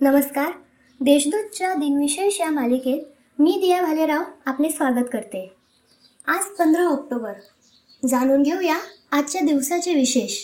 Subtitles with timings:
[0.00, 0.50] नमस्कार.
[1.00, 3.00] देशदूतच्या दिनविशेष या मालिकेत
[3.38, 5.52] मी दिया भालेराव आपले स्वागत करते.
[6.26, 7.32] आज पंधरा ऑक्टोबर.
[8.08, 8.76] जाणून घेऊया
[9.10, 10.38] आजच्या दिवसाचे विशेष.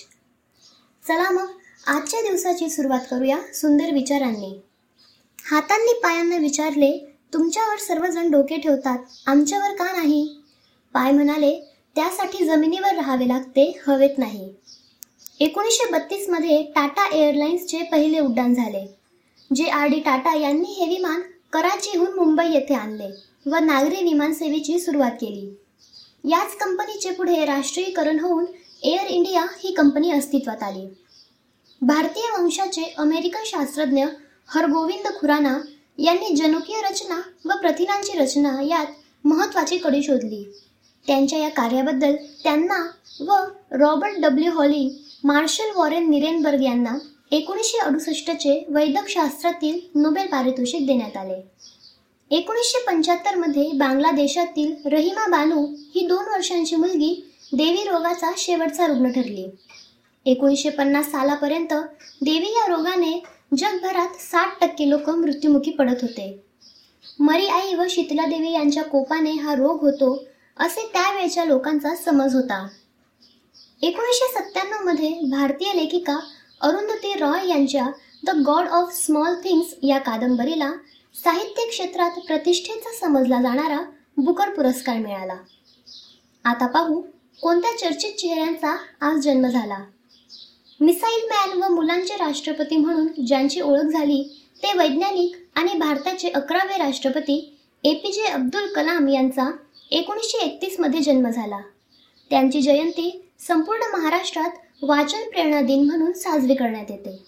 [1.08, 1.46] चला मग
[1.86, 4.60] आजच्या दिवसाची सुरुवात करूया सुंदर विचारांनी.
[5.50, 10.36] हातांनी पायांना विचारले तुमच्यावर सर्वजण डोके ठेवतात आमच्यावर का नाही?
[10.92, 11.60] पाय म्हणाले
[11.94, 14.54] त्यासाठी जमिनीवर राहावे लागते हवेत नाही.
[15.40, 19.01] एकोणीसशे बत्तीसमध्ये टाटा एअरलाइन्सचे पहिले उड्डाण झाले.
[19.54, 21.20] जे आर डी टाटा यांनी हे विमान
[21.52, 23.08] कराचीहून मुंबई येथे आणले
[23.46, 25.48] व नागरी विमानसेवेची सुरुवात केली.
[26.24, 28.44] याच कंपनीचे पुढे राष्ट्रीयकरण होऊन
[28.82, 30.86] एअर इंडिया ही कंपनी अस्तित्वात आली.
[31.82, 34.04] भारतीय वंशाचे अमेरिकन शास्त्रज्ञ
[34.46, 35.58] हरगोविंद खुराना
[35.98, 38.86] यांनी जनुकीय रचना व प्रथिनांची रचना यात
[39.24, 40.44] महत्त्वाची कडी शोधली.
[41.06, 42.82] त्यांच्या या कार्याबद्दल त्यांना
[43.20, 44.88] व Robert W Holley
[45.24, 46.96] Marshall Warren Nirenberg यांना
[47.32, 51.40] एकोणीसशे अडुसष्टचे वैद्यकशास्त्रातील नोबेल पारितोषिक देण्यात आले.
[52.30, 57.14] एकोणीसशे पंच्याहत्तरमध्ये बांगलादेशातील रहिमा बानू ही दोन वर्षांची मुलगी
[57.52, 59.46] देवी रोगाचा शेवटचा रुग्ण ठरली.
[60.26, 61.72] एकोणीसशे पन्नास सालापर्यंत
[62.22, 63.12] देवी या रोगाने
[63.58, 66.42] जगभरात साठ टक्के लोक मृत्युमुखी पडत होते.
[67.20, 70.12] मरी आई व शीतला देवी यांच्या कोपाने हा रोग होतो
[70.56, 72.66] असे त्यावेळच्या लोकांचा समज होता.
[73.82, 76.18] एकोणीसशे सत्त्याण्णवमध्ये भारतीय लेखिका
[76.62, 77.86] अरुंधती रॉय यांच्या
[78.24, 80.70] the God of small things या कादंबरीला
[81.14, 83.80] साहित्य क्षेत्रात प्रतिष्ठेचा समजला जाणारा
[84.16, 85.36] बुकर पुरस्कार मिळाला.
[86.44, 87.00] आता पाहू
[87.42, 89.78] कोणत्या चर्चित चेहऱ्यांचा आज जन्म झाला.
[90.80, 94.22] मिसाईल मॅन व मुलांचे राष्ट्रपती म्हणून ज्यांची ओळख झाली
[94.62, 97.38] ते वैज्ञानिक आणि भारताचे अकरावे राष्ट्रपती
[97.84, 99.50] ए पी जे अब्दुल कलाम यांचा
[99.90, 101.60] एकोणीसशे एकतीसमध्ये जन्म झाला.
[102.30, 103.10] त्यांची जयंती
[103.40, 104.50] संपूर्ण महाराष्ट्रात
[104.82, 107.22] वाचन प्रेरणा दिन म्हणून साजरी करण्यात येते.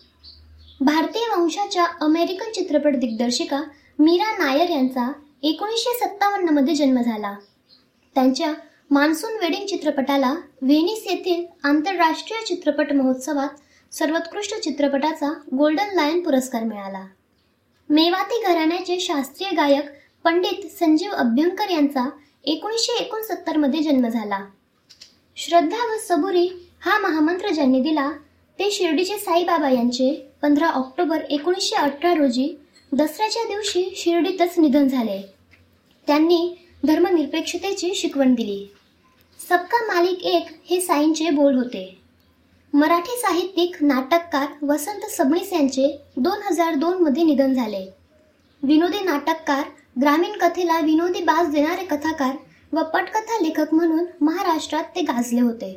[0.80, 3.62] भारतीय वंशाच्या अमेरिकन चित्रपट दिग्दर्शिका
[3.98, 7.34] मीरा नायर यांचा एकोणीसशे सत्तावन्नमध्ये जन्म झाला.
[8.15, 8.53] त्यांच्या
[8.91, 10.32] मान्सून वेडिंग चित्रपटाला
[10.62, 13.48] व्हेनिस येथील आंतरराष्ट्रीय चित्रपट महोत्सवात
[13.94, 17.06] सर्वोत्कृष्ट चित्रपटाचा गोल्डन लायन पुरस्कार मिळाला.
[17.91, 19.84] मेवाती घराण्याचे शास्त्रीय गायक
[20.25, 22.09] पंडित संजीव अभ्यंकर यांचा
[22.44, 24.44] एकोणीसशे एकोणसत्तरमध्ये जन्म झाला.
[25.36, 28.11] श्रद्धा व सबुरी हा महामंत्र ज्यांनी दिला
[28.59, 30.11] ते शिर्डीचे साईबाबा यांचे
[30.43, 32.49] पंधरा ऑक्टोबर एकोणीसशे अठरा रोजी
[32.93, 35.21] दसऱ्याच्या दिवशी शिर्डीतच निधन झाले.
[36.06, 36.55] त्यांनी
[36.87, 38.67] धर्मनिरपेक्षतेची शिकवण दिली.
[39.41, 41.87] सबका मालिक एक हे साईंचे बोल होते.
[42.72, 47.84] मराठी साहित्यिक नाटककार वसंत सबणीस यांचे दोन हजार दोनमध्ये निधन झाले.
[48.62, 49.65] विनोदी नाटककार
[50.01, 52.37] ग्रामीण कथेला विनोदी बाज देणारे कथाकार
[52.72, 55.77] व पटकथा लेखक म्हणून महाराष्ट्रात ते गाजले होते.